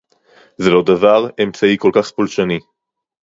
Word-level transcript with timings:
זה 0.57 0.69
לא 0.69 0.83
דבר- 0.85 1.25
אמצעי 1.43 1.77
כל 1.79 1.91
כך 1.93 2.11
פולשני 2.11 2.59